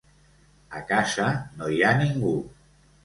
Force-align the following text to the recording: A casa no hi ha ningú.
A 0.79 0.81
casa 0.93 1.27
no 1.59 1.69
hi 1.75 1.81
ha 1.89 1.93
ningú. 2.01 2.37